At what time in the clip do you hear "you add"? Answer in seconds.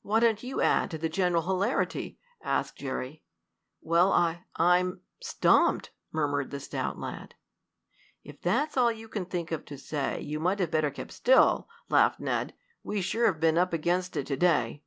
0.42-0.90